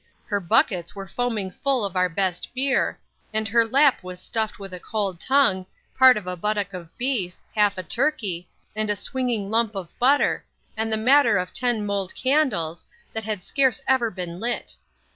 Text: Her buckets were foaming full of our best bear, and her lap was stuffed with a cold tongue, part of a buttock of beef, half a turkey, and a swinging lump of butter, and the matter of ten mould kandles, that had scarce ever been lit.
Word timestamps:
Her 0.25 0.39
buckets 0.39 0.95
were 0.95 1.05
foaming 1.07 1.51
full 1.51 1.85
of 1.85 1.95
our 1.95 2.09
best 2.09 2.47
bear, 2.55 2.99
and 3.31 3.47
her 3.47 3.63
lap 3.63 4.01
was 4.01 4.19
stuffed 4.19 4.57
with 4.57 4.73
a 4.73 4.79
cold 4.79 5.19
tongue, 5.19 5.67
part 5.95 6.17
of 6.17 6.25
a 6.25 6.35
buttock 6.35 6.73
of 6.73 6.89
beef, 6.97 7.35
half 7.53 7.77
a 7.77 7.83
turkey, 7.83 8.49
and 8.75 8.89
a 8.89 8.95
swinging 8.95 9.51
lump 9.51 9.75
of 9.75 9.93
butter, 9.99 10.43
and 10.75 10.91
the 10.91 10.97
matter 10.97 11.37
of 11.37 11.53
ten 11.53 11.85
mould 11.85 12.15
kandles, 12.15 12.83
that 13.13 13.25
had 13.25 13.43
scarce 13.43 13.79
ever 13.87 14.09
been 14.09 14.39
lit. 14.39 14.75